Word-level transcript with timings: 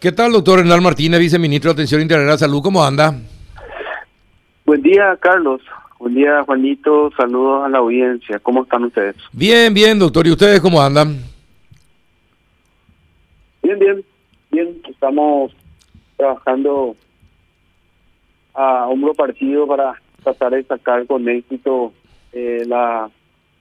¿Qué 0.00 0.12
tal, 0.12 0.32
doctor 0.32 0.60
Hernán 0.60 0.82
Martínez, 0.82 1.20
viceministro 1.20 1.68
de 1.68 1.72
Atención 1.74 2.00
Integral 2.00 2.30
de 2.30 2.38
Salud? 2.38 2.62
¿Cómo 2.62 2.82
anda? 2.82 3.14
Buen 4.64 4.80
día, 4.80 5.14
Carlos. 5.20 5.60
Buen 5.98 6.14
día, 6.14 6.42
Juanito. 6.44 7.10
Saludos 7.14 7.66
a 7.66 7.68
la 7.68 7.78
audiencia. 7.80 8.38
¿Cómo 8.38 8.62
están 8.62 8.84
ustedes? 8.84 9.16
Bien, 9.30 9.74
bien, 9.74 9.98
doctor. 9.98 10.26
¿Y 10.26 10.30
ustedes 10.30 10.58
cómo 10.62 10.80
andan? 10.80 11.18
Bien, 13.62 13.78
bien. 13.78 14.02
Bien, 14.50 14.80
estamos 14.88 15.52
trabajando 16.16 16.96
a 18.54 18.86
hombro 18.86 19.12
partido 19.12 19.66
para 19.66 20.00
tratar 20.22 20.52
de 20.52 20.64
sacar 20.64 21.06
con 21.06 21.28
éxito 21.28 21.92
eh, 22.32 22.64
la, 22.66 23.10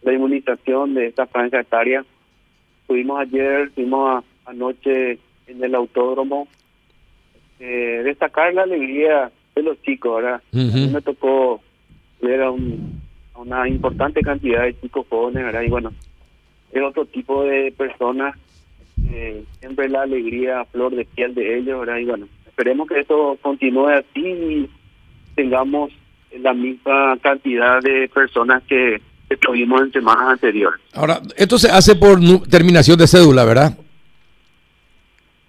la 0.04 0.14
inmunización 0.14 0.94
de 0.94 1.08
esta 1.08 1.28
franja 1.28 1.60
etaria. 1.60 2.06
Estuvimos 2.84 3.20
ayer, 3.20 3.68
estuvimos 3.68 4.24
anoche 4.46 5.20
en 5.50 5.63
el 5.63 5.75
autódromo. 5.75 6.47
Eh, 7.59 8.02
destacar 8.05 8.54
la 8.54 8.64
alegría 8.64 9.32
de 9.55 9.64
los 9.64 9.82
chicos, 9.82 10.21
¿verdad? 10.21 10.41
A 10.54 10.57
mí 10.57 10.87
me 10.87 11.01
tocó 11.01 11.61
ver 12.21 12.41
a, 12.41 12.51
un, 12.51 13.01
a 13.33 13.39
una 13.39 13.68
importante 13.68 14.21
cantidad 14.21 14.64
de 14.64 14.79
chicos 14.79 15.05
jóvenes, 15.10 15.43
¿verdad? 15.43 15.64
Y 15.64 15.69
bueno, 15.69 15.91
es 16.71 16.82
otro 16.82 17.05
tipo 17.05 17.43
de 17.43 17.74
personas, 17.77 18.38
eh, 19.11 19.43
siempre 19.60 19.89
la 19.89 20.04
alegría 20.04 20.61
a 20.61 20.65
flor 20.65 20.96
de 20.96 21.05
piel 21.05 21.36
de 21.36 21.57
ellos, 21.57 21.79
¿verdad? 21.79 21.97
Y 21.97 22.05
bueno, 22.05 22.27
esperemos 22.47 22.88
que 22.88 23.00
esto 23.00 23.38
continúe 23.41 23.88
así 23.88 24.21
y 24.21 24.69
tengamos 25.36 25.91
la 26.38 26.54
misma 26.54 27.18
cantidad 27.21 27.82
de 27.82 28.07
personas 28.13 28.63
que, 28.63 29.02
que 29.27 29.38
tuvimos 29.38 29.82
en 29.82 29.91
semanas 29.91 30.29
anteriores. 30.29 30.79
Ahora, 30.93 31.21
esto 31.36 31.57
se 31.57 31.69
hace 31.69 31.96
por 31.96 32.19
terminación 32.50 32.97
de 32.97 33.08
cédula, 33.08 33.45
¿verdad? 33.45 33.77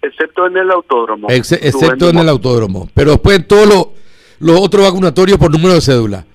Excepto 0.01 0.47
en 0.47 0.57
el 0.57 0.71
autódromo. 0.71 1.27
Ex- 1.29 1.51
excepto 1.51 2.09
en 2.09 2.17
el 2.17 2.29
autódromo. 2.29 2.89
Pero 2.93 3.11
después 3.11 3.37
en 3.37 3.47
todos 3.47 3.67
los 4.39 4.59
otros 4.59 4.83
vacunatorios 4.85 5.37
por 5.37 5.51
número 5.51 5.75
de 5.75 5.81
cédula. 5.81 6.25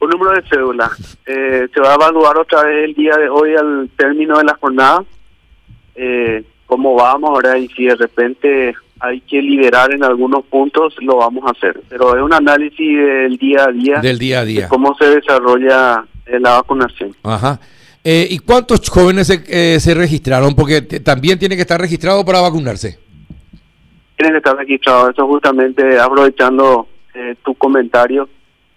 Un 0.00 0.10
número 0.10 0.32
de 0.32 0.42
cédula. 0.48 0.90
Eh, 1.26 1.68
se 1.74 1.80
va 1.80 1.92
a 1.92 1.94
evaluar 1.96 2.38
otra 2.38 2.62
vez 2.64 2.84
el 2.84 2.94
día 2.94 3.16
de 3.16 3.28
hoy 3.28 3.54
al 3.54 3.90
término 3.96 4.38
de 4.38 4.44
la 4.44 4.56
jornada. 4.60 5.04
Eh, 5.94 6.44
cómo 6.66 6.94
vamos 6.94 7.30
ahora 7.30 7.58
y 7.58 7.68
si 7.68 7.84
de 7.86 7.96
repente 7.96 8.74
hay 9.00 9.20
que 9.22 9.42
liberar 9.42 9.92
en 9.92 10.04
algunos 10.04 10.44
puntos, 10.46 10.94
lo 11.00 11.16
vamos 11.16 11.44
a 11.46 11.50
hacer. 11.50 11.80
Pero 11.88 12.16
es 12.16 12.22
un 12.22 12.32
análisis 12.32 12.78
del 12.98 13.36
día 13.36 13.64
a 13.64 13.72
día, 13.72 13.98
Del 14.00 14.18
día 14.18 14.40
a 14.40 14.44
día. 14.44 14.62
de 14.62 14.68
cómo 14.68 14.94
se 14.98 15.06
desarrolla 15.06 16.04
la 16.26 16.50
vacunación. 16.52 17.14
Ajá. 17.24 17.58
Eh, 18.02 18.26
¿Y 18.30 18.38
cuántos 18.38 18.88
jóvenes 18.88 19.26
se, 19.26 19.42
eh, 19.48 19.78
se 19.78 19.94
registraron? 19.94 20.54
Porque 20.54 20.80
también 20.80 21.38
tiene 21.38 21.56
que 21.56 21.62
estar 21.62 21.80
registrado 21.80 22.24
para 22.24 22.40
vacunarse. 22.40 22.98
Tienen 24.16 24.34
que 24.34 24.38
estar 24.38 24.56
registrados. 24.56 25.10
Eso 25.10 25.26
justamente 25.26 25.98
aprovechando 25.98 26.88
eh, 27.14 27.34
tu 27.44 27.54
comentario, 27.54 28.28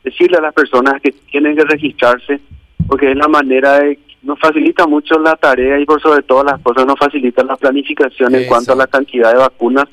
decirle 0.04 0.38
a 0.38 0.42
las 0.42 0.54
personas 0.54 1.02
que 1.02 1.12
tienen 1.32 1.56
que 1.56 1.64
registrarse, 1.64 2.42
porque 2.88 3.12
es 3.12 3.18
la 3.18 3.28
manera 3.28 3.80
de 3.80 4.00
nos 4.24 4.40
facilita 4.40 4.88
mucho 4.88 5.20
la 5.20 5.36
tarea 5.36 5.78
y 5.80 5.86
por 5.86 6.02
sobre 6.02 6.24
todas 6.24 6.46
las 6.46 6.62
cosas 6.62 6.86
nos 6.86 6.98
facilita 6.98 7.44
la 7.44 7.58
planificación 7.58 8.34
en 8.34 8.48
cuanto 8.48 8.72
a 8.72 8.76
la 8.76 8.88
cantidad 8.88 9.34
de 9.34 9.38
vacunas 9.38 9.86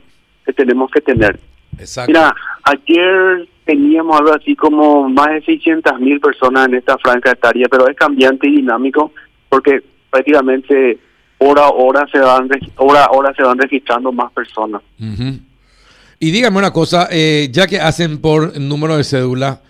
que 0.46 0.52
tenemos 0.52 0.90
que 0.90 1.00
tener. 1.00 1.38
Exacto. 1.78 2.12
Mira, 2.12 2.34
ayer 2.62 3.48
teníamos 3.70 4.18
algo 4.18 4.32
así 4.34 4.56
como 4.56 5.08
más 5.08 5.28
de 5.30 5.42
600 5.42 6.00
mil 6.00 6.18
personas 6.20 6.66
en 6.68 6.74
esta 6.74 6.98
franja 6.98 7.30
etaria, 7.32 7.66
pero 7.70 7.88
es 7.88 7.96
cambiante 7.96 8.48
y 8.48 8.56
dinámico 8.56 9.12
porque 9.48 9.80
prácticamente 10.10 10.98
hora 11.38 11.62
a 11.66 11.70
hora 11.70 12.06
se 12.10 12.18
van 12.18 12.48
hora 12.76 13.04
a 13.04 13.10
hora 13.12 13.32
se 13.34 13.42
van 13.42 13.58
registrando 13.58 14.10
más 14.12 14.32
personas. 14.32 14.82
Y 16.18 16.30
dígame 16.32 16.58
una 16.58 16.72
cosa, 16.72 17.08
eh, 17.10 17.48
ya 17.52 17.66
que 17.66 17.78
hacen 17.80 18.18
por 18.20 18.58
número 18.58 18.96
de 18.96 19.04
cédula, 19.04 19.60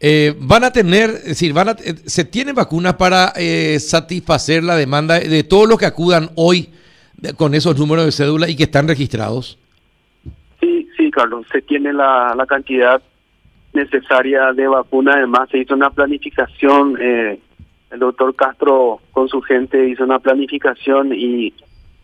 eh, 0.00 0.34
van 0.38 0.62
a 0.64 0.70
tener, 0.72 1.10
es 1.10 1.24
decir, 1.24 1.52
van 1.52 1.70
a, 1.70 1.72
eh, 1.72 1.94
se 2.06 2.24
tienen 2.24 2.54
vacunas 2.54 2.94
para 2.94 3.32
eh, 3.36 3.80
satisfacer 3.80 4.62
la 4.62 4.76
demanda 4.76 5.18
de 5.18 5.42
todos 5.42 5.68
los 5.68 5.78
que 5.78 5.86
acudan 5.86 6.30
hoy 6.36 6.68
de- 7.16 7.32
con 7.34 7.54
esos 7.54 7.76
números 7.78 8.04
de 8.04 8.12
cédula 8.12 8.48
y 8.48 8.54
que 8.54 8.64
están 8.64 8.86
registrados. 8.86 9.58
Sí, 10.60 10.86
sí, 10.96 11.10
Carlos, 11.10 11.46
se 11.50 11.62
tiene 11.62 11.92
la, 11.92 12.34
la 12.36 12.46
cantidad 12.46 13.02
necesaria 13.72 14.52
de 14.52 14.66
vacuna. 14.68 15.14
Además, 15.14 15.48
se 15.50 15.58
hizo 15.58 15.74
una 15.74 15.90
planificación. 15.90 16.96
eh, 17.00 17.38
el 17.90 18.00
doctor 18.00 18.34
Castro 18.34 19.00
con 19.12 19.28
su 19.30 19.40
gente 19.40 19.88
hizo 19.88 20.04
una 20.04 20.18
planificación 20.18 21.14
y 21.14 21.54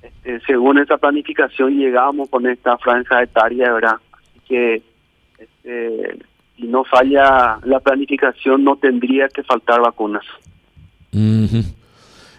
este, 0.03 0.41
según 0.47 0.79
esa 0.79 0.97
planificación 0.97 1.77
llegamos 1.77 2.31
con 2.31 2.47
esta 2.47 2.79
franja 2.79 3.23
etaria, 3.23 3.71
¿verdad? 3.71 3.97
Así 4.13 4.41
que 4.49 4.83
este, 5.39 6.17
si 6.57 6.63
no 6.69 6.85
falla 6.85 7.59
la 7.65 7.81
planificación, 7.81 8.65
no 8.65 8.77
tendría 8.77 9.29
que 9.29 9.43
faltar 9.43 9.83
vacunas. 9.83 10.25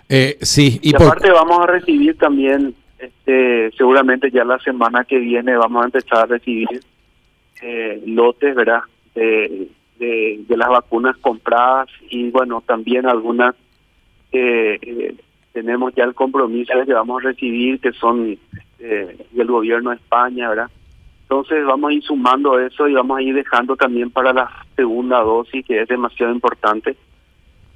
Eh, 0.10 0.38
sí, 0.42 0.80
y, 0.82 0.90
Y, 0.90 0.94
por- 0.94 1.04
aparte 1.08 1.32
vamos 1.32 1.60
a 1.60 1.68
recibir 1.68 2.18
también, 2.18 2.74
este, 3.00 3.72
seguramente 3.78 4.32
ya 4.32 4.44
la 4.44 4.60
semana 4.60 5.04
que 5.04 5.20
viene 5.20 5.56
vamos 5.56 5.84
a 5.84 5.86
empezar 5.86 6.20
a 6.20 6.26
recibir 6.26 6.68
eh, 7.62 8.02
lotes, 8.08 8.56
¿verdad? 8.56 8.82
De, 9.16 9.70
las 10.50 10.70
vacunas 10.70 11.16
compradas 11.18 11.88
y 12.10 12.30
bueno, 12.30 12.62
también 12.66 13.06
algunas 13.08 13.56
que 14.32 14.74
eh, 14.82 15.16
tenemos 15.54 15.94
ya 15.96 16.04
el 16.04 16.14
compromiso 16.14 16.74
que 16.86 16.94
vamos 16.94 17.22
a 17.24 17.28
recibir, 17.30 17.80
que 17.80 17.92
son 17.94 18.38
eh, 18.80 19.18
del 19.32 19.48
gobierno 19.48 19.90
de 19.92 19.96
España, 19.98 20.50
¿verdad? 20.50 20.70
Entonces 21.24 21.66
vamos 21.66 21.90
a 21.90 21.94
ir 21.94 22.04
sumando 22.04 22.60
eso 22.60 22.88
y 22.88 22.94
vamos 22.94 23.18
a 23.18 23.22
ir 23.22 23.34
dejando 23.34 23.76
también 23.76 24.12
para 24.12 24.32
la 24.34 24.50
segunda 24.76 25.22
dosis, 25.22 25.66
que 25.66 25.82
es 25.82 25.88
demasiado 25.88 26.32
importante 26.34 26.96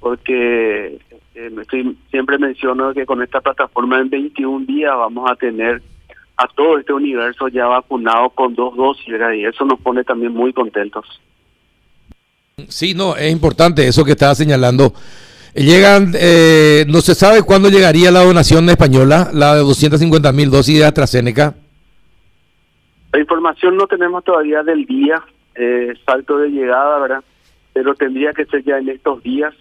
porque 0.00 0.98
eh, 1.34 1.50
estoy- 1.60 1.96
siempre 2.10 2.38
menciono 2.38 2.92
que 2.94 3.06
con 3.06 3.22
esta 3.22 3.40
plataforma 3.40 3.98
en 4.00 4.08
21 4.10 4.66
días 4.66 4.96
vamos 4.96 5.30
a 5.30 5.36
tener 5.36 5.82
a 6.36 6.46
todo 6.48 6.78
este 6.78 6.92
universo 6.94 7.48
ya 7.48 7.66
vacunado 7.66 8.30
con 8.30 8.54
dos 8.54 8.74
dosis, 8.76 9.06
¿verdad? 9.08 9.32
y 9.32 9.44
eso 9.44 9.64
nos 9.64 9.78
pone 9.80 10.04
también 10.04 10.32
muy 10.32 10.52
contentos. 10.52 11.04
Sí, 12.68 12.94
no, 12.94 13.16
es 13.16 13.30
importante 13.32 13.86
eso 13.86 14.04
que 14.04 14.12
estaba 14.12 14.34
señalando. 14.34 14.92
Llegan, 15.54 16.12
eh, 16.14 16.84
no 16.88 17.00
se 17.00 17.14
sabe 17.14 17.42
cuándo 17.42 17.68
llegaría 17.70 18.10
la 18.10 18.22
donación 18.24 18.68
española, 18.70 19.30
la 19.32 19.54
de 19.54 19.60
250 19.60 20.30
mil 20.32 20.50
dosis 20.50 20.78
de 20.78 20.84
AstraZeneca. 20.84 21.54
La 23.12 23.18
información 23.20 23.76
no 23.76 23.86
tenemos 23.86 24.22
todavía 24.24 24.62
del 24.62 24.86
día, 24.86 25.20
eh, 25.56 25.92
salto 26.06 26.38
de 26.38 26.50
llegada, 26.50 26.98
¿verdad? 27.00 27.24
Pero 27.72 27.94
tendría 27.94 28.32
que 28.32 28.44
ser 28.46 28.62
ya 28.64 28.78
en 28.78 28.88
estos 28.88 29.22
días. 29.24 29.52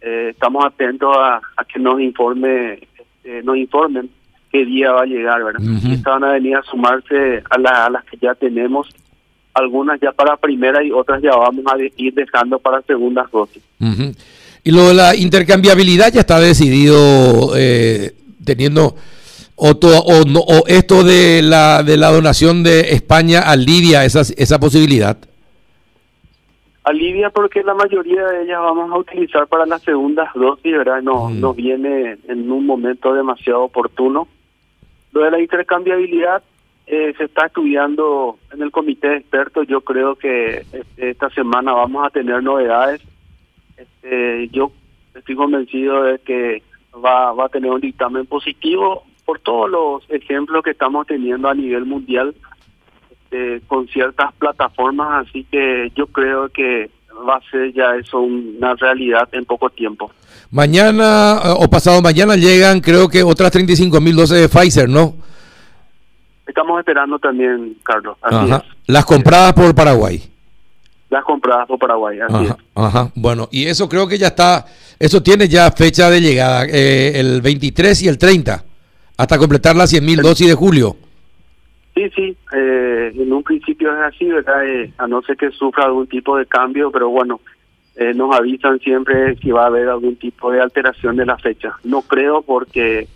Eh, 0.00 0.30
estamos 0.32 0.64
atentos 0.64 1.14
a, 1.16 1.36
a 1.56 1.64
que 1.64 1.78
nos 1.78 2.00
informe, 2.00 2.80
eh, 3.22 3.40
nos 3.44 3.56
informen 3.56 4.10
qué 4.50 4.64
día 4.64 4.90
va 4.92 5.02
a 5.02 5.06
llegar, 5.06 5.44
¿verdad? 5.44 5.60
Y 5.62 5.94
estas 5.94 6.14
van 6.20 6.24
a 6.24 6.32
venir 6.32 6.56
a 6.56 6.62
sumarse 6.62 7.42
a, 7.48 7.58
la- 7.58 7.86
a 7.86 7.90
las 7.90 8.04
que 8.04 8.16
ya 8.18 8.34
tenemos, 8.34 8.88
algunas 9.54 10.00
ya 10.00 10.12
para 10.12 10.36
primera 10.36 10.82
y 10.82 10.90
otras 10.90 11.22
ya 11.22 11.30
vamos 11.30 11.64
a 11.66 11.76
ir 11.96 12.12
dejando 12.14 12.58
para 12.58 12.82
segundas 12.82 13.30
dosis. 13.30 13.62
Y 14.64 14.70
lo 14.70 14.88
de 14.88 14.94
la 14.94 15.14
intercambiabilidad 15.14 16.12
ya 16.12 16.20
está 16.20 16.40
decidido 16.40 17.52
eh, 17.56 18.12
teniendo 18.44 18.96
o, 19.56 19.76
to- 19.76 20.00
o, 20.00 20.24
no- 20.24 20.40
o 20.40 20.66
esto 20.66 21.04
de 21.04 21.40
la 21.42 21.82
de 21.82 21.96
la 21.96 22.10
donación 22.10 22.62
de 22.62 22.80
España 22.92 23.40
a 23.40 23.54
Libia, 23.56 24.04
esa, 24.04 24.22
esa 24.36 24.58
posibilidad. 24.58 25.16
Alivia 26.84 27.30
porque 27.30 27.62
la 27.62 27.72
mayoría 27.74 28.26
de 28.26 28.42
ellas 28.42 28.58
vamos 28.60 28.90
a 28.92 28.98
utilizar 28.98 29.46
para 29.46 29.64
las 29.64 29.80
segundas 29.82 30.28
dosis, 30.34 30.72
¿verdad? 30.72 31.00
No, 31.02 31.30
Mm. 31.30 31.40
Nos 31.40 31.56
viene 31.56 32.18
en 32.28 32.50
un 32.50 32.66
momento 32.66 33.14
demasiado 33.14 33.62
oportuno. 33.62 34.28
Lo 35.12 35.22
de 35.22 35.30
la 35.30 35.40
intercambiabilidad 35.40 36.42
eh, 36.86 37.14
se 37.16 37.24
está 37.24 37.46
estudiando 37.46 38.38
en 38.52 38.62
el 38.62 38.70
comité 38.70 39.08
de 39.08 39.16
expertos. 39.16 39.66
Yo 39.66 39.80
creo 39.80 40.16
que 40.16 40.64
este, 40.72 41.10
esta 41.10 41.30
semana 41.30 41.72
vamos 41.72 42.06
a 42.06 42.10
tener 42.10 42.42
novedades. 42.42 43.00
Este, 43.76 44.48
yo 44.48 44.70
estoy 45.14 45.34
convencido 45.34 46.02
de 46.02 46.18
que 46.18 46.62
va, 47.04 47.32
va 47.32 47.46
a 47.46 47.48
tener 47.48 47.70
un 47.70 47.80
dictamen 47.80 48.26
positivo 48.26 49.04
por 49.24 49.40
todos 49.40 49.70
los 49.70 50.10
ejemplos 50.10 50.62
que 50.62 50.70
estamos 50.70 51.06
teniendo 51.06 51.48
a 51.48 51.54
nivel 51.54 51.84
mundial 51.86 52.34
eh, 53.30 53.60
con 53.66 53.88
ciertas 53.88 54.32
plataformas, 54.34 55.26
así 55.26 55.44
que 55.50 55.90
yo 55.96 56.06
creo 56.06 56.48
que 56.50 56.90
va 57.28 57.36
a 57.36 57.50
ser 57.50 57.72
ya 57.72 57.96
eso 57.96 58.20
una 58.20 58.74
realidad 58.74 59.28
en 59.32 59.44
poco 59.44 59.70
tiempo. 59.70 60.10
Mañana 60.50 61.40
eh, 61.44 61.54
o 61.56 61.68
pasado 61.68 62.00
mañana 62.02 62.36
llegan 62.36 62.80
creo 62.80 63.08
que 63.08 63.22
otras 63.22 63.50
35 63.50 64.00
mil 64.00 64.14
dosis 64.14 64.38
de 64.38 64.48
Pfizer, 64.48 64.88
¿no? 64.88 65.14
Estamos 66.46 66.78
esperando 66.78 67.18
también, 67.18 67.76
Carlos, 67.82 68.16
así 68.22 68.34
Ajá. 68.52 68.56
es. 68.56 68.62
Las 68.86 69.04
compradas 69.04 69.52
por 69.54 69.74
Paraguay. 69.74 70.22
Las 71.10 71.24
compradas 71.24 71.66
por 71.66 71.78
Paraguay, 71.78 72.18
así 72.20 72.34
Ajá, 72.34 72.44
es. 72.44 72.54
ajá. 72.74 73.10
Bueno, 73.14 73.48
y 73.50 73.66
eso 73.66 73.88
creo 73.88 74.06
que 74.06 74.18
ya 74.18 74.28
está, 74.28 74.66
eso 74.98 75.22
tiene 75.22 75.48
ya 75.48 75.70
fecha 75.70 76.10
de 76.10 76.20
llegada, 76.20 76.66
eh, 76.66 77.12
el 77.18 77.40
23 77.40 78.02
y 78.02 78.08
el 78.08 78.18
30, 78.18 78.64
hasta 79.16 79.38
completar 79.38 79.76
las 79.76 79.90
100 79.90 80.04
mil 80.04 80.20
dosis 80.20 80.48
de 80.48 80.54
julio. 80.54 80.96
Sí, 81.94 82.10
sí, 82.16 82.36
eh, 82.56 83.12
en 83.14 83.32
un 83.32 83.44
principio 83.44 83.92
es 83.94 84.02
así, 84.14 84.24
¿verdad? 84.24 84.66
Eh, 84.66 84.92
a 84.98 85.06
no 85.06 85.22
ser 85.22 85.36
que 85.36 85.50
sufra 85.50 85.84
algún 85.84 86.08
tipo 86.08 86.36
de 86.36 86.44
cambio, 86.46 86.90
pero 86.90 87.08
bueno, 87.08 87.40
eh, 87.94 88.12
nos 88.12 88.34
avisan 88.34 88.80
siempre 88.80 89.36
si 89.36 89.52
va 89.52 89.62
a 89.62 89.66
haber 89.66 89.88
algún 89.88 90.16
tipo 90.16 90.50
de 90.50 90.60
alteración 90.60 91.14
de 91.14 91.24
la 91.26 91.38
fecha. 91.38 91.76
No 91.84 92.02
creo 92.02 92.42
porque 92.42 93.06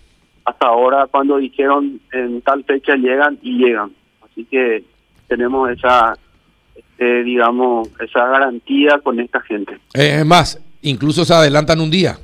hasta 0.49 0.67
ahora 0.67 1.07
cuando 1.11 1.37
dijeron 1.37 2.01
en 2.13 2.41
tal 2.41 2.65
fecha 2.65 2.95
llegan 2.97 3.39
y 3.43 3.59
llegan. 3.59 3.93
Así 4.25 4.45
que 4.45 4.83
tenemos 5.27 5.71
esa, 5.71 6.17
este, 6.75 7.23
digamos, 7.23 7.89
esa 8.01 8.27
garantía 8.27 8.99
con 9.03 9.21
esta 9.21 9.41
gente. 9.41 9.79
Es 9.93 10.25
más, 10.25 10.61
incluso 10.83 11.25
se 11.25 11.35
adelantan 11.35 11.81
un 11.81 11.91
día. 11.91 12.19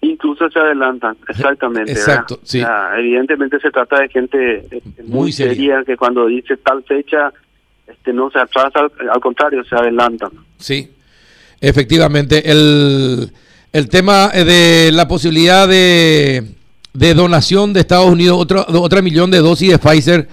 Incluso 0.00 0.50
se 0.50 0.58
adelantan, 0.58 1.16
exactamente. 1.28 1.92
Exacto, 1.92 2.40
sí. 2.42 2.62
evidentemente 2.96 3.60
se 3.60 3.70
trata 3.70 4.00
de 4.00 4.08
gente 4.08 4.66
este, 4.70 5.02
muy, 5.04 5.30
seria. 5.30 5.84
que 5.84 5.96
cuando 5.96 6.26
dice 6.26 6.56
tal 6.56 6.82
fecha 6.84 7.32
este 7.86 8.12
no 8.12 8.30
se 8.30 8.38
atrasa, 8.38 8.80
al, 9.12 9.20
contrario, 9.20 9.62
se 9.64 9.74
adelantan. 9.74 10.30
Sí, 10.58 10.90
efectivamente. 11.60 12.50
El, 12.50 13.30
el 13.72 13.88
tema 13.88 14.28
de 14.28 14.90
la 14.92 15.06
posibilidad 15.06 15.68
de, 15.68 16.44
de 16.92 17.14
donación 17.14 17.72
de 17.72 17.80
Estados 17.80 18.10
Unidos, 18.10 18.36
otro, 18.38 18.64
otra 18.80 19.02
millón 19.02 19.30
de 19.30 19.38
dosis 19.38 19.70
de 19.70 19.78
Pfizer, 19.78 20.28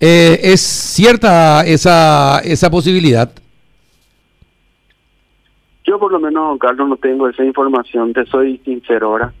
eh, 0.00 0.40
¿es 0.42 0.60
cierta 0.60 1.66
esa, 1.66 2.40
esa 2.40 2.70
posibilidad? 2.70 3.30
Yo 5.84 5.98
por 5.98 6.12
lo 6.12 6.20
menos, 6.20 6.58
Carlos, 6.58 6.88
no 6.88 6.96
tengo 6.96 7.28
esa 7.28 7.44
información, 7.44 8.12
te 8.12 8.26
soy 8.26 8.58
sincero 8.64 9.08
ahora. 9.08 9.32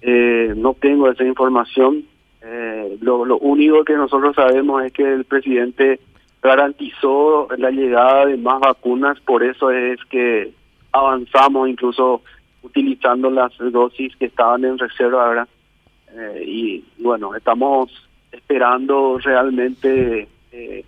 eh, 0.00 0.54
no 0.56 0.74
tengo 0.80 1.10
esa 1.10 1.24
información. 1.24 2.04
Eh, 2.42 2.98
lo, 3.00 3.24
lo 3.24 3.38
único 3.38 3.84
que 3.84 3.94
nosotros 3.94 4.34
sabemos 4.34 4.82
es 4.84 4.92
que 4.92 5.02
el 5.02 5.24
presidente 5.24 6.00
garantizó 6.42 7.48
la 7.56 7.70
llegada 7.70 8.26
de 8.26 8.36
más 8.36 8.60
vacunas, 8.60 9.18
por 9.20 9.42
eso 9.42 9.70
es 9.70 9.98
que 10.10 10.52
avanzamos 10.92 11.68
incluso 11.68 12.22
utilizando 12.62 13.30
las 13.30 13.52
dosis 13.58 14.14
que 14.16 14.26
estaban 14.26 14.64
en 14.64 14.78
reserva 14.78 15.26
ahora. 15.26 15.48
Eh, 16.16 16.44
y 16.46 16.84
bueno, 16.98 17.34
estamos 17.34 17.90
esperando 18.30 19.18
realmente 19.18 20.28
eh, 20.52 20.84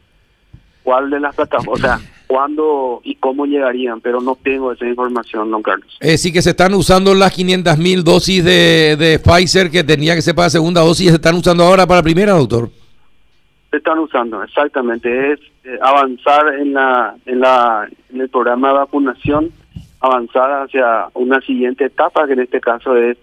cuál 0.82 1.10
de 1.10 1.20
las 1.20 1.34
plataformas, 1.34 1.78
o 1.78 1.82
sea, 1.82 2.00
cuándo 2.26 3.00
y 3.04 3.16
cómo 3.16 3.46
llegarían, 3.46 4.00
pero 4.00 4.20
no 4.20 4.36
tengo 4.36 4.72
esa 4.72 4.86
información, 4.86 5.50
don 5.50 5.62
Carlos. 5.62 5.96
Eh, 6.00 6.18
sí 6.18 6.32
que 6.32 6.42
se 6.42 6.50
están 6.50 6.74
usando 6.74 7.14
las 7.14 7.32
500 7.32 7.78
mil 7.78 8.04
dosis 8.04 8.44
de, 8.44 8.96
de 8.96 9.18
Pfizer 9.18 9.70
que 9.70 9.84
tenía 9.84 10.14
que 10.14 10.22
ser 10.22 10.34
para 10.34 10.50
segunda 10.50 10.80
dosis, 10.80 11.08
¿se 11.08 11.14
están 11.16 11.36
usando 11.36 11.64
ahora 11.64 11.86
para 11.86 12.02
primera, 12.02 12.32
doctor? 12.32 12.70
Se 13.70 13.78
están 13.78 13.98
usando, 13.98 14.42
exactamente. 14.42 15.32
Es 15.32 15.40
eh, 15.64 15.78
avanzar 15.82 16.54
en, 16.54 16.72
la, 16.72 17.16
en, 17.26 17.40
la, 17.40 17.88
en 18.12 18.20
el 18.20 18.28
programa 18.28 18.68
de 18.68 18.74
vacunación, 18.74 19.50
avanzar 20.00 20.62
hacia 20.62 21.08
una 21.14 21.40
siguiente 21.40 21.86
etapa, 21.86 22.26
que 22.26 22.34
en 22.34 22.40
este 22.40 22.60
caso 22.60 22.96
es 22.96 23.16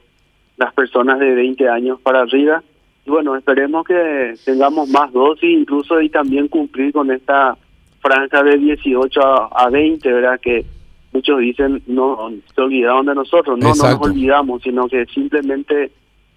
las 0.57 0.73
personas 0.73 1.19
de 1.19 1.33
20 1.33 1.67
años 1.69 1.99
para 2.01 2.21
arriba. 2.21 2.63
Y 3.05 3.09
bueno, 3.09 3.35
esperemos 3.35 3.85
que 3.85 4.33
tengamos 4.45 4.89
más 4.89 5.11
dosis 5.11 5.49
incluso 5.49 6.01
y 6.01 6.09
también 6.09 6.47
cumplir 6.47 6.93
con 6.93 7.11
esta 7.11 7.57
franja 8.01 8.43
de 8.43 8.57
18 8.57 9.21
a, 9.21 9.69
20, 9.69 10.11
¿verdad? 10.11 10.39
Que 10.39 10.65
muchos 11.11 11.39
dicen, 11.39 11.81
no, 11.87 12.31
se 12.53 12.61
olvidaron 12.61 13.05
de 13.05 13.15
nosotros. 13.15 13.57
No, 13.57 13.69
no 13.69 13.75
nos 13.75 14.01
olvidamos, 14.01 14.61
sino 14.61 14.87
que 14.87 15.05
simplemente 15.07 15.91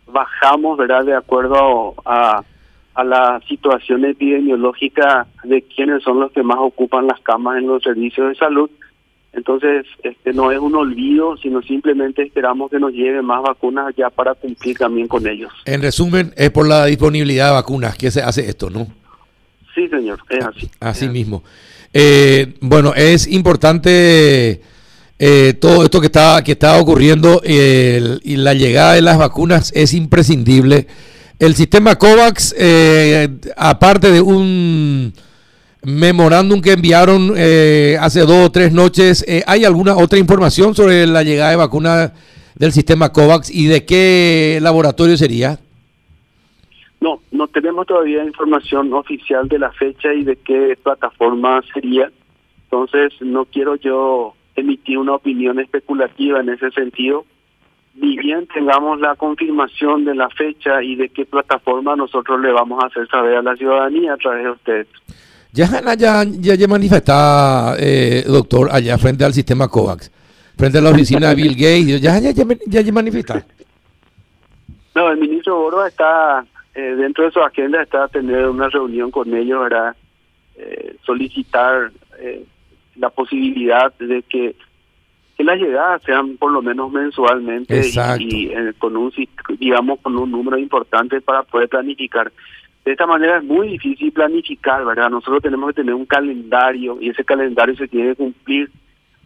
bajamos, 0.06 0.78
¿verdad? 0.78 1.04
De 1.04 1.14
acuerdo 1.14 1.94
a, 2.04 2.42
a 2.94 3.04
la 3.04 3.40
situación 3.46 4.04
epidemiológica 4.04 5.26
de 5.44 5.62
quienes 5.62 6.02
son 6.02 6.20
los 6.20 6.32
que 6.32 6.42
más 6.42 6.58
ocupan 6.58 7.06
las 7.06 7.20
camas 7.20 7.58
en 7.58 7.66
los 7.66 7.82
servicios 7.82 8.28
de 8.30 8.34
salud. 8.36 8.70
Entonces, 9.36 9.84
este 10.02 10.32
no 10.32 10.50
es 10.50 10.58
un 10.58 10.74
olvido, 10.74 11.36
sino 11.36 11.60
simplemente 11.60 12.22
esperamos 12.22 12.70
que 12.70 12.80
nos 12.80 12.90
lleguen 12.90 13.22
más 13.22 13.42
vacunas 13.42 13.94
ya 13.94 14.08
para 14.08 14.34
cumplir 14.34 14.78
también 14.78 15.06
con 15.06 15.26
ellos. 15.26 15.52
En 15.66 15.82
resumen, 15.82 16.32
es 16.36 16.50
por 16.50 16.66
la 16.66 16.86
disponibilidad 16.86 17.48
de 17.48 17.52
vacunas 17.52 17.98
que 17.98 18.10
se 18.10 18.22
hace 18.22 18.48
esto, 18.48 18.70
¿no? 18.70 18.86
Sí, 19.74 19.88
señor, 19.88 20.20
es 20.30 20.42
así. 20.42 20.70
Así 20.80 21.08
mismo. 21.08 21.44
Eh, 21.92 22.54
bueno, 22.62 22.94
es 22.94 23.26
importante 23.26 24.62
eh, 25.18 25.54
todo 25.60 25.84
esto 25.84 26.00
que 26.00 26.06
está, 26.06 26.42
que 26.42 26.52
está 26.52 26.80
ocurriendo 26.80 27.42
y 27.44 28.36
la 28.36 28.54
llegada 28.54 28.94
de 28.94 29.02
las 29.02 29.18
vacunas 29.18 29.70
es 29.76 29.92
imprescindible. 29.92 30.86
El 31.38 31.54
sistema 31.54 31.96
COVAX, 31.96 32.54
eh, 32.56 33.28
aparte 33.54 34.10
de 34.10 34.22
un 34.22 35.12
memorándum 35.86 36.60
que 36.60 36.72
enviaron 36.72 37.30
hace 38.00 38.20
dos 38.20 38.46
o 38.46 38.50
tres 38.50 38.72
noches, 38.72 39.24
¿hay 39.46 39.64
alguna 39.64 39.96
otra 39.96 40.18
información 40.18 40.74
sobre 40.74 41.06
la 41.06 41.22
llegada 41.22 41.50
de 41.50 41.56
vacunas 41.56 42.12
del 42.56 42.72
sistema 42.72 43.12
COVAX 43.12 43.54
y 43.54 43.66
de 43.66 43.84
qué 43.84 44.58
laboratorio 44.60 45.16
sería? 45.16 45.60
No, 47.00 47.20
no 47.30 47.46
tenemos 47.46 47.86
todavía 47.86 48.24
información 48.24 48.92
oficial 48.94 49.48
de 49.48 49.60
la 49.60 49.70
fecha 49.70 50.12
y 50.12 50.24
de 50.24 50.34
qué 50.36 50.76
plataforma 50.82 51.62
sería. 51.72 52.10
Entonces, 52.64 53.12
no 53.20 53.44
quiero 53.44 53.76
yo 53.76 54.34
emitir 54.56 54.98
una 54.98 55.14
opinión 55.14 55.60
especulativa 55.60 56.40
en 56.40 56.48
ese 56.48 56.72
sentido. 56.72 57.26
Ni 57.94 58.16
bien 58.16 58.48
tengamos 58.52 58.98
la 58.98 59.14
confirmación 59.14 60.04
de 60.04 60.16
la 60.16 60.28
fecha 60.30 60.82
y 60.82 60.96
de 60.96 61.10
qué 61.10 61.26
plataforma 61.26 61.94
nosotros 61.94 62.40
le 62.40 62.50
vamos 62.50 62.82
a 62.82 62.88
hacer 62.88 63.06
saber 63.08 63.36
a 63.36 63.42
la 63.42 63.54
ciudadanía 63.54 64.14
a 64.14 64.16
través 64.16 64.44
de 64.44 64.50
ustedes. 64.50 64.88
Ya, 65.56 65.66
ya, 65.96 66.22
ya, 66.22 66.54
ya 66.54 66.68
manifesta, 66.68 67.76
eh, 67.78 68.22
doctor, 68.26 68.68
allá 68.70 68.98
frente 68.98 69.24
al 69.24 69.32
sistema 69.32 69.68
COVAX, 69.68 70.12
frente 70.54 70.76
a 70.76 70.82
la 70.82 70.90
oficina 70.90 71.30
de 71.30 71.34
Bill 71.34 71.54
Gates, 71.54 71.98
ya, 72.02 72.18
ya, 72.18 72.30
ya, 72.30 72.82
ya, 72.82 72.92
manifiesta. 72.92 73.42
No, 74.94 75.10
el 75.10 75.16
ministro 75.16 75.56
Boro 75.56 75.86
está 75.86 76.44
eh, 76.74 76.94
dentro 76.96 77.24
de 77.24 77.30
su 77.30 77.40
agenda 77.40 77.82
está 77.82 78.06
tener 78.08 78.46
una 78.46 78.68
reunión 78.68 79.10
con 79.10 79.34
ellos 79.34 79.58
para 79.62 79.96
eh, 80.56 80.96
solicitar 81.06 81.90
eh, 82.18 82.44
la 82.96 83.08
posibilidad 83.08 83.94
de 83.98 84.22
que, 84.28 84.54
que 85.38 85.44
las 85.44 85.58
llegadas 85.58 86.02
sean 86.02 86.36
por 86.36 86.52
lo 86.52 86.60
menos 86.60 86.92
mensualmente 86.92 87.80
y, 88.18 88.48
con 88.78 88.94
un 88.94 89.10
digamos 89.58 90.00
con 90.00 90.18
un 90.18 90.30
número 90.30 90.58
importante 90.58 91.22
para 91.22 91.44
poder 91.44 91.70
planificar. 91.70 92.30
De 92.86 92.92
esta 92.92 93.06
manera 93.06 93.36
es 93.36 93.44
muy 93.44 93.68
difícil 93.68 94.12
planificar, 94.12 94.82
¿verdad? 94.86 95.10
Nosotros 95.10 95.42
tenemos 95.42 95.68
que 95.68 95.82
tener 95.82 95.94
un 95.94 96.06
calendario 96.06 96.96
y 97.00 97.10
ese 97.10 97.24
calendario 97.24 97.76
se 97.76 97.88
tiene 97.88 98.10
que 98.10 98.16
cumplir. 98.16 98.70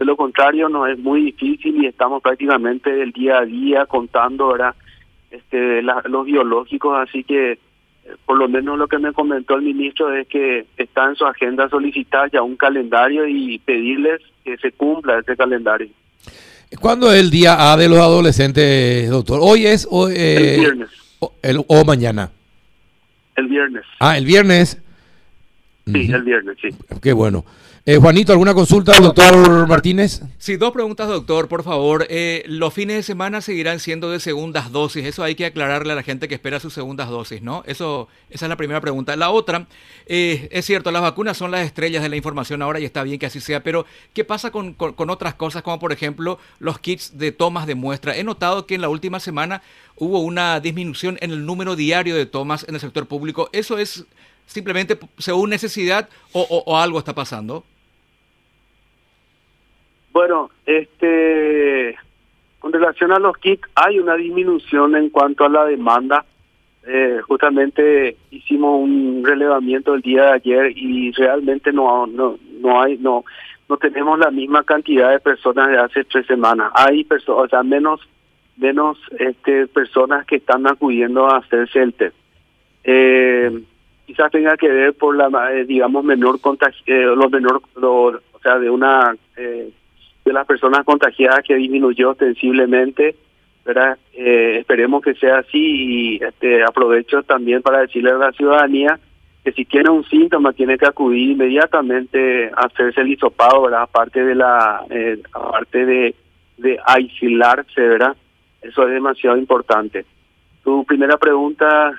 De 0.00 0.04
lo 0.04 0.16
contrario, 0.16 0.68
no 0.68 0.86
es 0.86 0.98
muy 0.98 1.26
difícil 1.26 1.80
y 1.80 1.86
estamos 1.86 2.20
prácticamente 2.22 3.02
el 3.02 3.12
día 3.12 3.38
a 3.38 3.44
día 3.44 3.86
contando, 3.86 4.48
¿verdad? 4.48 4.74
este, 5.30 5.82
los 5.82 6.26
biológicos, 6.26 6.96
así 7.08 7.24
que 7.24 7.52
eh, 7.52 7.58
por 8.26 8.36
lo 8.36 8.48
menos 8.48 8.78
lo 8.78 8.88
que 8.88 8.98
me 8.98 9.12
comentó 9.12 9.54
el 9.54 9.62
ministro 9.62 10.14
es 10.14 10.26
que 10.28 10.66
está 10.76 11.06
en 11.08 11.16
su 11.16 11.24
agenda 11.24 11.68
solicitar 11.68 12.30
ya 12.30 12.42
un 12.42 12.56
calendario 12.56 13.26
y 13.26 13.58
pedirles 13.60 14.20
que 14.44 14.56
se 14.58 14.72
cumpla 14.72 15.18
ese 15.18 15.36
calendario. 15.36 15.88
¿Cuándo 16.80 17.12
es 17.12 17.20
el 17.20 17.30
día 17.30 17.72
A 17.72 17.76
de 17.76 17.88
los 17.88 17.98
adolescentes, 17.98 19.10
doctor? 19.10 19.40
¿Hoy 19.42 19.66
es 19.66 19.88
o, 19.90 20.08
eh, 20.08 20.54
el 20.54 20.60
viernes. 20.60 20.90
O, 21.18 21.84
mañana? 21.84 22.30
El 23.36 23.48
viernes. 23.48 23.84
Ah, 24.00 24.16
el 24.18 24.24
viernes. 24.24 24.80
Sí, 25.86 26.10
el 26.12 26.22
viernes, 26.22 26.56
sí. 26.60 26.68
Qué 27.00 27.12
bueno. 27.12 27.44
Eh, 27.86 27.96
Juanito, 27.96 28.32
¿alguna 28.32 28.52
consulta, 28.52 28.92
doctor 29.00 29.66
Martínez? 29.66 30.20
Sí, 30.36 30.56
dos 30.56 30.70
preguntas, 30.70 31.08
doctor, 31.08 31.48
por 31.48 31.62
favor. 31.62 32.06
Eh, 32.10 32.44
los 32.46 32.74
fines 32.74 32.96
de 32.96 33.02
semana 33.02 33.40
seguirán 33.40 33.80
siendo 33.80 34.10
de 34.10 34.20
segundas 34.20 34.70
dosis. 34.70 35.06
Eso 35.06 35.24
hay 35.24 35.34
que 35.34 35.46
aclararle 35.46 35.92
a 35.94 35.96
la 35.96 36.02
gente 36.02 36.28
que 36.28 36.34
espera 36.34 36.60
sus 36.60 36.74
segundas 36.74 37.08
dosis, 37.08 37.40
¿no? 37.40 37.62
Eso, 37.66 38.08
esa 38.28 38.44
es 38.44 38.48
la 38.50 38.56
primera 38.56 38.82
pregunta. 38.82 39.16
La 39.16 39.30
otra, 39.30 39.66
eh, 40.06 40.48
es 40.52 40.66
cierto, 40.66 40.90
las 40.90 41.00
vacunas 41.00 41.38
son 41.38 41.50
las 41.50 41.64
estrellas 41.64 42.02
de 42.02 42.10
la 42.10 42.16
información 42.16 42.60
ahora 42.60 42.80
y 42.80 42.84
está 42.84 43.02
bien 43.02 43.18
que 43.18 43.26
así 43.26 43.40
sea, 43.40 43.62
pero 43.62 43.86
¿qué 44.12 44.24
pasa 44.24 44.50
con, 44.50 44.74
con 44.74 45.08
otras 45.08 45.34
cosas, 45.34 45.62
como 45.62 45.78
por 45.78 45.92
ejemplo 45.92 46.38
los 46.58 46.78
kits 46.78 47.16
de 47.16 47.32
tomas 47.32 47.66
de 47.66 47.76
muestra? 47.76 48.14
He 48.14 48.24
notado 48.24 48.66
que 48.66 48.74
en 48.74 48.82
la 48.82 48.90
última 48.90 49.20
semana 49.20 49.62
hubo 49.96 50.20
una 50.20 50.60
disminución 50.60 51.16
en 51.22 51.30
el 51.30 51.46
número 51.46 51.76
diario 51.76 52.14
de 52.14 52.26
tomas 52.26 52.66
en 52.68 52.74
el 52.74 52.80
sector 52.80 53.06
público. 53.06 53.48
¿Eso 53.52 53.78
es 53.78 54.04
simplemente 54.50 54.98
según 55.18 55.50
necesidad 55.50 56.08
o, 56.32 56.42
o 56.66 56.76
algo 56.76 56.98
está 56.98 57.14
pasando? 57.14 57.64
Bueno, 60.12 60.50
este, 60.66 61.96
con 62.58 62.72
relación 62.72 63.12
a 63.12 63.18
los 63.18 63.36
kits, 63.38 63.66
hay 63.74 63.98
una 63.98 64.16
disminución 64.16 64.96
en 64.96 65.10
cuanto 65.10 65.44
a 65.44 65.48
la 65.48 65.64
demanda. 65.64 66.24
Eh, 66.86 67.20
justamente 67.26 68.16
hicimos 68.30 68.80
un 68.80 69.22
relevamiento 69.24 69.94
el 69.94 70.00
día 70.00 70.24
de 70.24 70.32
ayer 70.32 70.72
y 70.76 71.12
realmente 71.12 71.72
no 71.72 72.06
no 72.06 72.38
no 72.58 72.80
hay 72.80 72.96
no 72.96 73.22
no 73.68 73.76
tenemos 73.76 74.18
la 74.18 74.30
misma 74.30 74.64
cantidad 74.64 75.10
de 75.10 75.20
personas 75.20 75.68
de 75.68 75.78
hace 75.78 76.04
tres 76.04 76.26
semanas. 76.26 76.72
Hay 76.74 77.04
personas, 77.04 77.44
o 77.44 77.48
sea, 77.48 77.62
menos 77.62 78.00
menos 78.56 78.98
este 79.18 79.66
personas 79.68 80.26
que 80.26 80.36
están 80.36 80.66
acudiendo 80.66 81.26
a 81.28 81.38
hacerse 81.38 81.82
el. 81.82 81.94
Eh, 82.84 83.62
quizás 84.10 84.32
tenga 84.32 84.56
que 84.56 84.68
ver 84.68 84.94
por 84.94 85.16
la, 85.16 85.52
eh, 85.52 85.64
digamos, 85.64 86.02
menor 86.02 86.40
contagio, 86.40 86.82
eh, 86.86 87.14
los 87.14 87.30
menor, 87.30 87.62
o 87.80 88.38
sea, 88.42 88.58
de 88.58 88.68
una, 88.68 89.14
eh, 89.36 89.70
de 90.24 90.32
las 90.32 90.46
personas 90.46 90.84
contagiadas 90.84 91.44
que 91.46 91.54
disminuyó 91.54 92.14
sensiblemente, 92.14 93.14
¿verdad? 93.64 93.98
esperemos 94.12 95.02
que 95.02 95.14
sea 95.14 95.38
así 95.38 96.16
y 96.16 96.24
este, 96.24 96.64
aprovecho 96.64 97.22
también 97.22 97.62
para 97.62 97.82
decirle 97.82 98.10
a 98.10 98.14
la 98.14 98.32
ciudadanía 98.32 98.98
que 99.44 99.52
si 99.52 99.64
tiene 99.64 99.90
un 99.90 100.04
síntoma 100.04 100.52
tiene 100.52 100.76
que 100.76 100.86
acudir 100.86 101.30
inmediatamente 101.30 102.48
a 102.48 102.66
hacerse 102.66 103.02
el 103.02 103.12
hisopado, 103.12 103.62
¿verdad? 103.62 103.82
Aparte 103.82 104.24
de 104.24 104.34
la, 104.34 104.84
aparte 105.32 105.86
de, 105.86 106.14
de 106.58 106.78
aislarse, 106.84 107.80
¿verdad? 107.80 108.16
Eso 108.60 108.86
es 108.88 108.92
demasiado 108.92 109.36
importante. 109.36 110.04
Tu 110.64 110.84
primera 110.84 111.16
pregunta, 111.16 111.92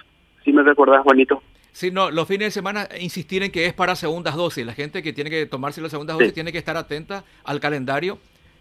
si 0.44 0.52
me 0.52 0.64
recordás, 0.64 1.04
Juanito. 1.04 1.42
Sí, 1.72 1.92
no, 1.92 2.12
los 2.12 2.28
fines 2.28 2.48
de 2.48 2.52
semana 2.52 2.88
insistir 3.00 3.44
en 3.44 3.52
que 3.52 3.66
es 3.66 3.74
para 3.74 3.96
segundas 3.96 4.36
dosis. 4.36 4.66
La 4.66 4.74
gente 4.74 5.02
que 5.02 5.14
tiene 5.14 5.30
que 5.30 5.46
tomarse 5.46 5.82
las 5.82 5.92
segundas 5.92 6.18
dosis 6.18 6.34
tiene 6.34 6.52
que 6.52 6.58
estar 6.58 6.76
atenta 6.76 7.24
al 7.44 7.60
calendario, 7.60 8.18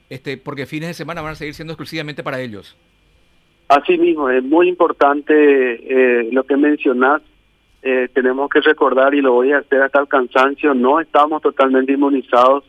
este, 0.08 0.36
porque 0.36 0.66
fines 0.66 0.88
de 0.88 0.94
semana 0.94 1.20
van 1.20 1.32
a 1.32 1.36
seguir 1.36 1.54
siendo 1.54 1.72
exclusivamente 1.72 2.22
para 2.22 2.40
ellos. 2.40 2.76
Así 3.68 3.98
mismo, 3.98 4.28
es 4.30 4.42
muy 4.42 4.68
importante 4.68 5.32
eh, 5.34 6.28
lo 6.32 6.44
que 6.44 6.56
mencionás. 6.56 7.22
Eh, 7.82 8.08
tenemos 8.12 8.50
que 8.50 8.60
recordar, 8.60 9.14
y 9.14 9.20
lo 9.20 9.32
voy 9.32 9.52
a 9.52 9.58
hacer 9.58 9.82
hasta 9.82 10.00
el 10.00 10.08
cansancio, 10.08 10.74
no 10.74 11.00
estamos 11.00 11.40
totalmente 11.40 11.92
inmunizados 11.92 12.64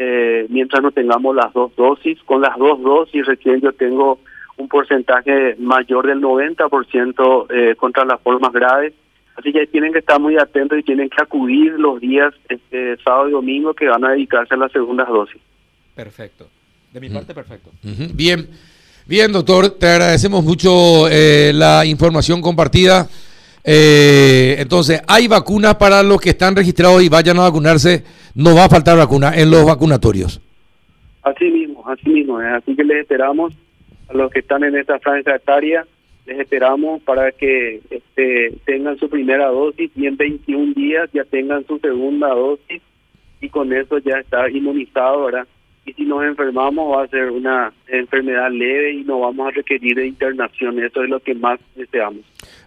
eh, 0.00 0.46
mientras 0.48 0.80
no 0.80 0.92
tengamos 0.92 1.34
las 1.34 1.52
dos 1.52 1.74
dosis. 1.74 2.22
Con 2.22 2.40
las 2.40 2.56
dos 2.56 2.80
dosis 2.80 3.26
recién 3.26 3.60
yo 3.60 3.72
tengo 3.72 4.20
un 4.56 4.68
porcentaje 4.68 5.56
mayor 5.58 6.06
del 6.06 6.20
90% 6.20 7.46
eh, 7.50 7.74
contra 7.74 8.04
las 8.04 8.20
formas 8.20 8.52
graves. 8.52 8.94
Así 9.38 9.52
que 9.52 9.68
tienen 9.68 9.92
que 9.92 10.00
estar 10.00 10.18
muy 10.20 10.36
atentos 10.36 10.76
y 10.78 10.82
tienen 10.82 11.08
que 11.08 11.22
acudir 11.22 11.72
los 11.78 12.00
días 12.00 12.34
este, 12.48 12.96
sábado 13.04 13.28
y 13.28 13.32
domingo 13.32 13.72
que 13.72 13.86
van 13.86 14.04
a 14.04 14.10
dedicarse 14.10 14.54
a 14.54 14.56
las 14.56 14.72
segundas 14.72 15.06
dosis. 15.06 15.40
Perfecto. 15.94 16.48
De 16.92 16.98
mi 16.98 17.08
parte, 17.08 17.34
perfecto. 17.34 17.70
Bien. 18.14 18.48
Bien, 19.06 19.32
doctor, 19.32 19.70
te 19.70 19.86
agradecemos 19.86 20.42
mucho 20.42 21.08
eh, 21.08 21.52
la 21.54 21.86
información 21.86 22.42
compartida. 22.42 23.08
Eh, 23.62 24.56
entonces, 24.58 25.00
hay 25.06 25.28
vacunas 25.28 25.76
para 25.76 26.02
los 26.02 26.20
que 26.20 26.30
están 26.30 26.56
registrados 26.56 27.02
y 27.02 27.08
vayan 27.08 27.38
a 27.38 27.42
vacunarse. 27.42 28.02
No 28.34 28.56
va 28.56 28.64
a 28.64 28.68
faltar 28.68 28.98
vacuna 28.98 29.34
en 29.36 29.50
los 29.50 29.64
vacunatorios. 29.64 30.40
Así 31.22 31.44
mismo, 31.44 31.88
así 31.88 32.08
mismo. 32.08 32.38
Así 32.38 32.74
que 32.74 32.82
les 32.82 33.02
esperamos 33.02 33.54
a 34.08 34.14
los 34.14 34.32
que 34.32 34.40
están 34.40 34.64
en 34.64 34.76
esta 34.76 34.98
franja 34.98 35.36
etaria, 35.36 35.86
les 36.26 36.40
esperamos 36.40 37.00
para 37.02 37.30
que 37.32 37.80
este, 38.18 38.58
tengan 38.64 38.98
su 38.98 39.08
primera 39.08 39.46
dosis 39.46 39.90
y 39.94 40.06
en 40.06 40.16
21 40.16 40.74
días 40.74 41.08
ya 41.12 41.24
tengan 41.24 41.64
su 41.66 41.78
segunda 41.78 42.28
dosis 42.28 42.82
y 43.40 43.48
con 43.48 43.72
eso 43.72 43.98
ya 43.98 44.18
está 44.18 44.50
inmunizado, 44.50 45.26
¿verdad? 45.26 45.46
Y 45.86 45.92
si 45.92 46.04
nos 46.04 46.24
enfermamos 46.24 46.96
va 46.96 47.04
a 47.04 47.08
ser 47.08 47.30
una 47.30 47.72
enfermedad 47.86 48.50
leve 48.50 48.94
y 48.94 49.04
no 49.04 49.20
vamos 49.20 49.48
a 49.48 49.50
requerir 49.52 49.96
de 49.96 50.08
internación. 50.08 50.82
Eso 50.82 51.02
es 51.02 51.08
lo 51.08 51.20
que 51.20 51.34
más 51.34 51.60
deseamos. 51.76 52.22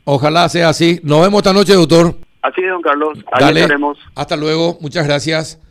Ojalá 0.06 0.48
sea 0.50 0.70
así. 0.70 1.00
Nos 1.04 1.22
vemos 1.22 1.40
esta 1.40 1.54
noche, 1.54 1.74
doctor. 1.74 2.16
Así 2.42 2.62
es, 2.62 2.70
don 2.70 2.82
Carlos. 2.82 3.20
Ahí 3.34 3.56
estaremos. 3.56 4.00
Hasta 4.16 4.36
luego. 4.38 4.78
Muchas 4.82 5.06
gracias. 5.06 5.62